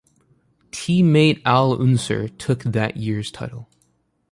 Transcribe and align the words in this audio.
Teammate 0.71 1.43
Al 1.45 1.73
Unser 1.79 2.27
took 2.27 2.63
that 2.63 2.97
year's 2.97 3.29
title. 3.29 3.69